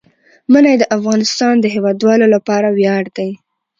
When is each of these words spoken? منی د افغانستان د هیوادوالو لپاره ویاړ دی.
منی 0.51 0.75
د 0.79 0.83
افغانستان 0.97 1.53
د 1.59 1.65
هیوادوالو 1.75 2.25
لپاره 2.35 2.67
ویاړ 2.77 3.03
دی. 3.17 3.31